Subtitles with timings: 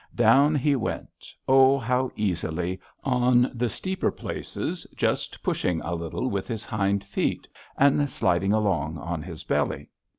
[0.15, 6.47] Down he went, oh, how easily, on the steeper places just pushing a little with
[6.47, 9.91] his hind feet and sliding along on his belly.